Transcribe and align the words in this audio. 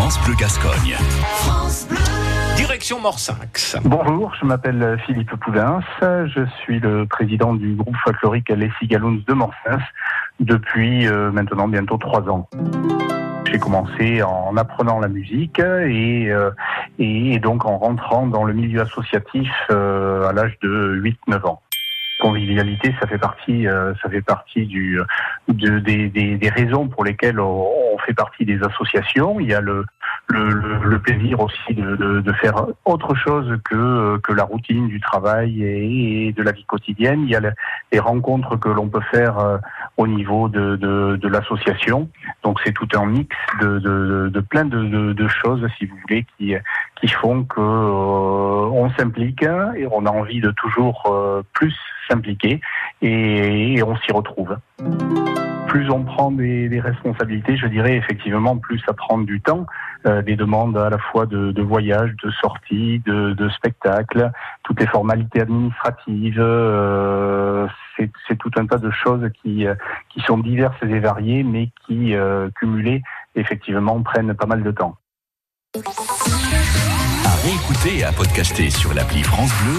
France 0.00 0.24
Bleu 0.24 0.36
Gascogne. 0.36 0.94
Direction 2.56 3.00
Morsinx. 3.00 3.76
Bonjour, 3.82 4.32
je 4.40 4.46
m'appelle 4.46 4.96
Philippe 5.04 5.34
Poudins. 5.40 5.80
Je 6.00 6.46
suis 6.62 6.78
le 6.78 7.04
président 7.04 7.52
du 7.52 7.74
groupe 7.74 7.96
folklorique 8.04 8.48
Les 8.50 8.70
Cigaloons 8.78 9.24
de 9.26 9.34
Morsinx 9.34 9.82
depuis 10.38 11.08
euh, 11.08 11.32
maintenant 11.32 11.66
bientôt 11.66 11.96
trois 11.96 12.20
ans. 12.28 12.48
J'ai 13.50 13.58
commencé 13.58 14.22
en 14.22 14.56
apprenant 14.56 15.00
la 15.00 15.08
musique 15.08 15.58
et, 15.58 16.30
euh, 16.30 16.52
et 17.00 17.40
donc 17.40 17.64
en 17.64 17.78
rentrant 17.78 18.28
dans 18.28 18.44
le 18.44 18.52
milieu 18.52 18.82
associatif 18.82 19.50
euh, 19.72 20.28
à 20.28 20.32
l'âge 20.32 20.56
de 20.62 21.02
8-9 21.28 21.44
ans 21.44 21.60
convivialité, 22.18 22.94
ça 23.00 23.06
fait 23.06 23.18
partie, 23.18 23.66
euh, 23.66 23.94
ça 24.02 24.10
fait 24.10 24.22
partie 24.22 24.66
du, 24.66 25.00
de, 25.48 25.78
des, 25.78 26.08
des, 26.08 26.36
des, 26.36 26.48
raisons 26.48 26.88
pour 26.88 27.04
lesquelles 27.04 27.40
on, 27.40 27.68
fait 28.08 28.14
partie 28.14 28.44
des 28.44 28.62
associations. 28.62 29.38
Il 29.38 29.48
y 29.48 29.54
a 29.54 29.60
le, 29.60 29.84
plaisir 31.02 31.40
aussi 31.40 31.74
de, 31.74 32.32
faire 32.40 32.66
autre 32.84 33.14
chose 33.14 33.56
que, 33.64 34.18
que 34.18 34.32
la 34.32 34.44
routine 34.44 34.88
du 34.88 35.00
travail 35.00 35.62
et, 35.62 36.32
de 36.32 36.42
la 36.42 36.52
vie 36.52 36.64
quotidienne. 36.64 37.22
Il 37.24 37.30
y 37.30 37.36
a 37.36 37.40
les 37.92 37.98
rencontres 37.98 38.56
que 38.56 38.68
l'on 38.68 38.88
peut 38.88 39.02
faire 39.10 39.38
euh, 39.38 39.58
au 39.96 40.06
niveau 40.06 40.48
de, 40.48 41.28
l'association. 41.28 42.08
Donc 42.42 42.58
c'est 42.64 42.72
tout 42.72 42.88
un 42.94 43.06
mix 43.06 43.36
de, 43.60 44.40
plein 44.40 44.64
de, 44.64 45.28
choses, 45.28 45.66
si 45.78 45.86
vous 45.86 45.96
voulez, 46.02 46.26
qui, 46.36 46.54
qui 47.00 47.08
font 47.08 47.44
que 47.44 47.60
euh, 47.60 48.70
on 48.72 48.90
s'implique 48.90 49.42
et 49.42 49.86
on 49.90 50.06
a 50.06 50.10
envie 50.10 50.40
de 50.40 50.50
toujours 50.52 51.02
euh, 51.06 51.42
plus 51.52 51.76
s'impliquer 52.08 52.60
et, 53.02 53.82
on 53.82 53.96
s'y 53.96 54.12
retrouve. 54.12 54.56
Plus 55.68 55.90
on 55.90 56.02
prend 56.02 56.30
des, 56.30 56.80
responsabilités, 56.80 57.56
je 57.58 57.66
dirais 57.66 57.96
effectivement, 57.96 58.56
plus 58.56 58.78
ça 58.80 58.94
prend 58.94 59.18
du 59.18 59.40
temps, 59.40 59.66
euh, 60.06 60.22
des 60.22 60.34
demandes 60.34 60.78
à 60.78 60.88
la 60.88 60.98
fois 60.98 61.26
de, 61.26 61.52
de 61.52 61.62
voyage, 61.62 62.14
de 62.24 62.30
sortie, 62.30 63.00
de, 63.04 63.34
de 63.34 63.48
spectacle, 63.50 64.30
toutes 64.62 64.80
les 64.80 64.86
formalités 64.86 65.42
administratives. 65.42 66.40
Euh, 66.40 67.66
c'est 67.96 68.38
tout 68.38 68.50
un 68.56 68.66
tas 68.66 68.78
de 68.78 68.90
choses 68.90 69.28
qui, 69.42 69.66
qui 70.08 70.20
sont 70.20 70.38
diverses 70.38 70.76
et 70.82 71.00
variées, 71.00 71.42
mais 71.42 71.68
qui, 71.86 72.14
euh, 72.14 72.48
cumulées, 72.58 73.02
effectivement, 73.34 74.00
prennent 74.02 74.34
pas 74.34 74.46
mal 74.46 74.62
de 74.62 74.70
temps. 74.70 74.96
À 77.26 77.34
réécouter 77.42 77.98
et 77.98 78.04
à 78.04 78.12
podcaster 78.12 78.70
sur 78.70 78.94
l'appli 78.94 79.22
France 79.22 79.52
Bleu 79.62 79.76